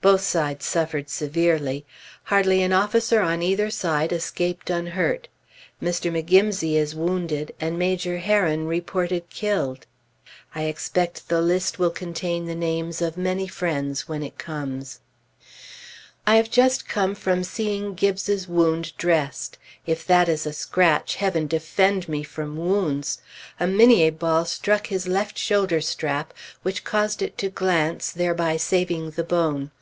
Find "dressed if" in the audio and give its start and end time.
18.98-20.06